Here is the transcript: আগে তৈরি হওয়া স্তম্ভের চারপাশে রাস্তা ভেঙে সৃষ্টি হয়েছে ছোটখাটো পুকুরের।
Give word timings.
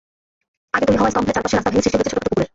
আগে 0.75 0.85
তৈরি 0.87 0.99
হওয়া 0.99 1.11
স্তম্ভের 1.13 1.33
চারপাশে 1.35 1.55
রাস্তা 1.55 1.71
ভেঙে 1.73 1.83
সৃষ্টি 1.83 1.97
হয়েছে 1.97 2.11
ছোটখাটো 2.11 2.29
পুকুরের। 2.29 2.47